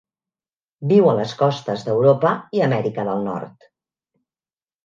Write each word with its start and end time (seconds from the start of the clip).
Viu 0.91 1.09
a 1.11 1.13
les 1.19 1.35
costes 1.41 1.85
d'Europa 1.89 2.31
i 2.61 2.65
Amèrica 2.69 3.07
del 3.11 3.23
Nord. 3.31 3.71